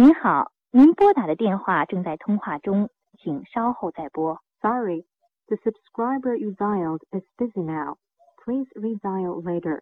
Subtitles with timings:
[0.00, 4.40] 您好，您拨打的电话正在通话中，请稍后再拨。
[4.62, 5.04] Sorry,
[5.48, 7.96] the subscriber you dialed is busy now.
[8.44, 9.80] Please redial later.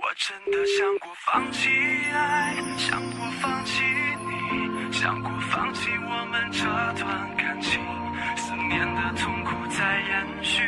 [0.00, 1.68] 我真的想过放弃
[2.14, 3.84] 爱，想过放弃
[4.24, 6.64] 你，想过放弃我们这
[6.98, 7.84] 段感情。
[8.46, 10.62] 思念的痛苦在延续，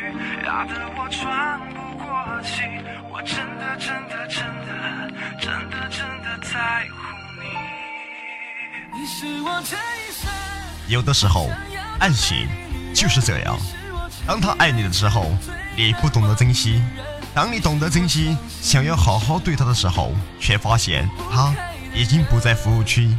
[0.45, 2.61] 压得我喘不过气。
[3.09, 6.99] 我真的真的真的真的真的在乎
[7.39, 8.99] 你。
[8.99, 10.29] 你是我这一生
[10.89, 11.49] 有的时候，
[12.01, 12.49] 爱情
[12.93, 13.57] 就是这样。
[14.27, 15.31] 当他爱你的时候，
[15.77, 16.81] 你不懂得珍惜；
[17.33, 21.55] 当你懂得珍惜，想要好好对他的时候，却发现他
[21.93, 23.15] 已经不在服务区。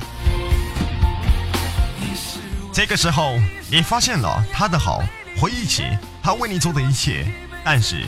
[2.73, 3.35] 这个时候，
[3.71, 5.03] 你发现了他的好，
[5.37, 5.85] 回忆起
[6.23, 7.27] 他为你做的一切，
[7.65, 8.05] 但是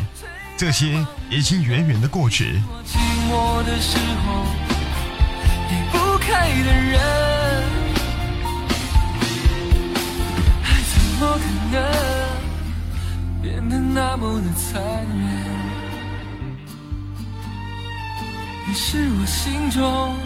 [0.56, 2.62] 这些已经远远的过去。
[2.86, 2.96] 寂
[3.28, 4.46] 寞的时候，
[5.68, 7.00] 离不开的人，
[10.62, 11.76] 爱怎么可能
[13.42, 15.52] 变得那么的残忍？
[18.68, 20.16] 你是我心中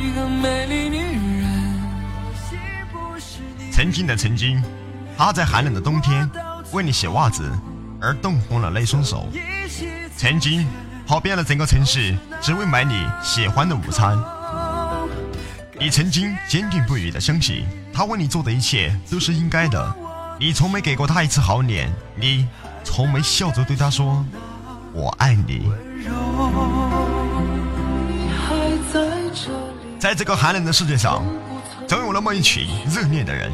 [0.00, 1.53] 一个美丽女人。
[3.74, 4.62] 曾经的曾经，
[5.18, 6.30] 他在寒冷的冬天
[6.70, 7.42] 为你洗袜子
[8.00, 9.28] 而冻红了那双手。
[10.16, 10.64] 曾经
[11.04, 14.16] 跑遍了整个城市，只为买你喜欢的午餐。
[15.76, 19.92] 你曾经坚定不移的相信，他为你做的一切都是应该的。
[20.38, 22.46] 你从没给过他一次好脸，你
[22.84, 24.24] 从没笑着对他说
[24.94, 25.68] “我爱你”。
[29.98, 31.24] 在这个寒冷的世界上，
[31.86, 33.50] 总有那么一群热恋的人。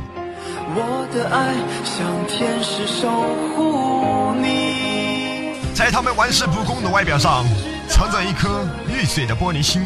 [0.72, 3.10] 我的爱像天使守
[3.56, 7.44] 护你，在他们玩世不恭的外表上，
[7.88, 9.82] 藏着一颗玉碎的玻璃心；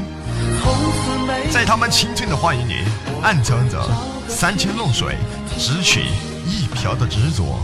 [1.51, 2.85] 在他们清纯的话语里，
[3.23, 3.83] 暗藏着
[4.29, 5.17] 三千露水，
[5.59, 6.03] 只取
[6.47, 7.59] 一瓢的执着。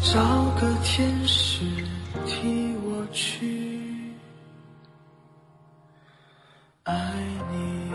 [0.00, 0.20] 找
[0.60, 1.64] 个天使
[2.24, 3.85] 替我去
[6.86, 6.94] 爱
[7.50, 7.90] 你。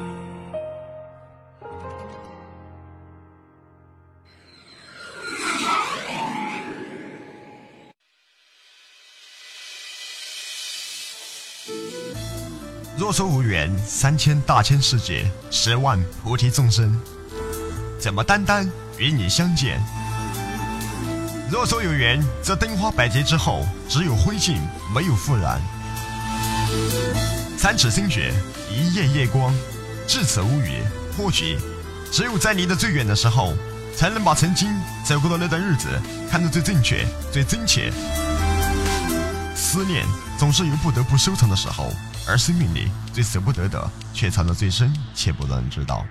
[12.98, 17.00] 若说无缘，三千大千世界，十万菩提众生，
[17.98, 19.82] 怎么单单与你相见？
[21.50, 24.58] 若说有缘，则灯花百结之后，只有灰烬，
[24.94, 25.62] 没有复燃。
[27.62, 28.34] 三尺心血，
[28.72, 29.54] 一夜夜光，
[30.08, 30.82] 至此无语。
[31.16, 31.60] 或许，
[32.12, 33.54] 只有在离得最远的时候，
[33.96, 34.68] 才能把曾经
[35.06, 35.88] 走过的那段日子
[36.28, 37.94] 看得最正确、最真切。
[39.56, 40.04] 思念
[40.40, 41.94] 总是有不得不收藏的时候，
[42.28, 43.80] 而生命里最舍不得的，
[44.12, 46.04] 却藏得最深，且不让人知道。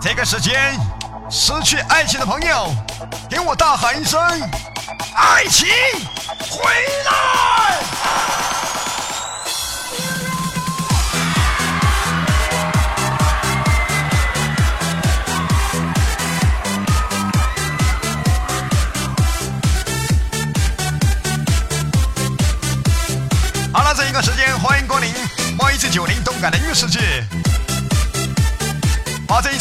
[0.00, 0.74] 这个时间，
[1.28, 2.74] 失去爱情的朋友，
[3.28, 4.18] 给我大喊一声：
[5.14, 5.68] 爱情
[6.48, 6.62] 回
[7.04, 7.82] 来！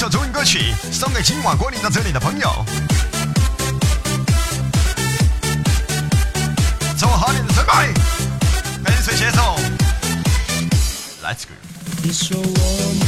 [0.02, 2.66] 首中文歌曲送给今晚光临到这里的朋友，
[6.98, 7.94] 做好你的准备，
[8.84, 9.56] 跟随节奏
[11.24, 11.54] ，Let's go。
[12.02, 12.44] 你说我
[12.98, 13.06] 们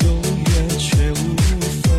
[0.00, 1.36] 永远却无
[1.84, 1.94] 分，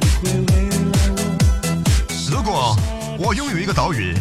[0.00, 0.74] 你会为了
[1.14, 2.76] 我如果
[3.16, 4.12] 我拥有一个岛屿，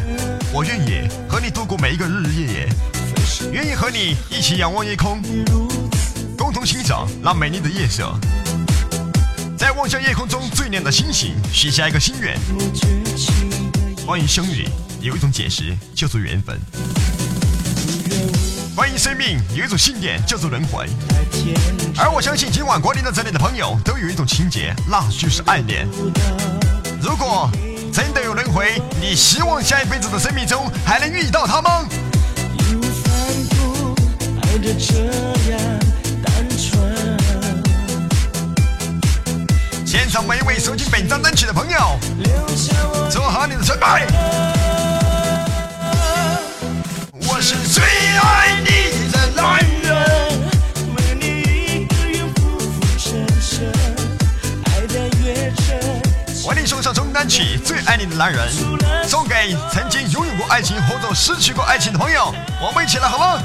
[0.53, 2.69] 我愿意和你度过每一个日日夜夜，
[3.51, 5.19] 愿意和你一起仰望夜空，
[6.47, 8.09] 共同欣赏那美丽的夜色，
[9.57, 12.39] 在望向夜空中最亮的星星许下一个心愿。
[14.05, 14.65] 关于相遇，
[15.01, 16.55] 有一种解释叫做缘分；
[18.73, 20.88] 关于生命，有一种信念叫做轮回。
[21.97, 25.85] 而我相信，今晚光临到这里的朋友都有一种情节，那就是爱恋。
[27.01, 27.51] 如果
[27.91, 31.85] 真的有轮回，你希望下一辈子的生命中还能遇到他吗？
[32.57, 33.13] 义无反
[33.50, 33.93] 顾，
[34.43, 35.16] 爱的这
[40.59, 42.00] 收集本张单曲的朋友。
[43.09, 43.86] 做好你的准备
[47.27, 49.95] 我是最爱你的男人。
[50.95, 53.71] 为你一个人浮浮沉沉
[54.65, 55.80] 爱的越真
[56.44, 58.50] 我给你送上中单曲最爱你的男人
[59.07, 62.33] 送给曾经拥有过爱情或者失去过爱情的朋友。
[62.60, 63.39] 我们一起来好吗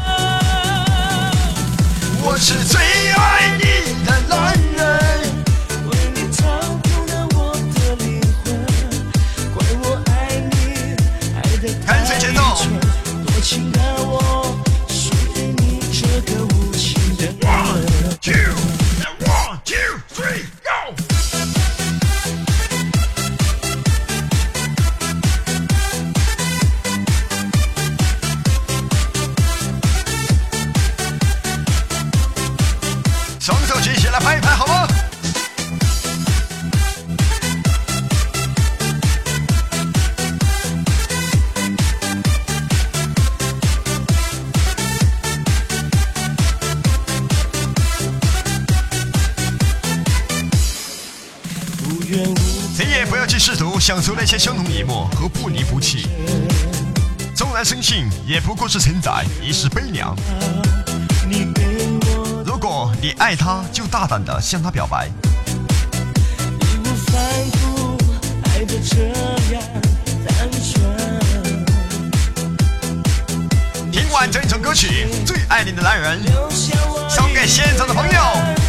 [2.25, 2.81] 我是最
[3.12, 5.21] 爱你的男人。
[53.94, 56.06] 享受那些相濡以沫和不离不弃。
[57.35, 60.17] 纵然深信，也不过是承载一世悲凉。
[62.43, 65.09] 如果你爱他，就大胆的向他表白。
[65.09, 67.23] 义无反
[67.61, 67.99] 顾，
[68.44, 69.09] 爱的这
[69.53, 69.62] 样
[70.27, 70.81] 单纯。
[73.93, 76.19] 听完整首歌曲《最爱你的男人》，
[77.11, 78.62] 送给现场的朋友。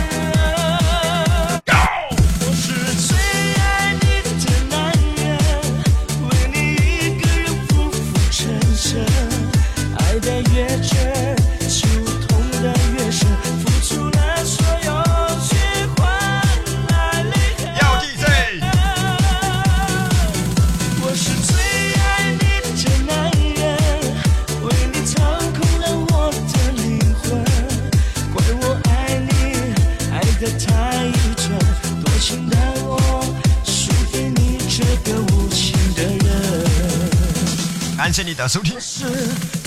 [38.13, 39.05] 感谢你的收听，是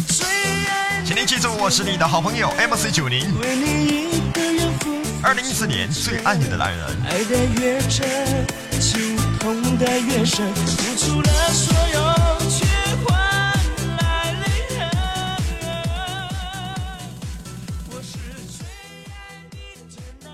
[0.06, 3.26] 最爱你，请您记住，我是你的好朋友 MC 九零，
[5.20, 6.87] 二零一四年最爱你的男人。
[7.06, 8.08] 爱的越真，
[8.81, 12.06] 心痛的越深，付出了所有，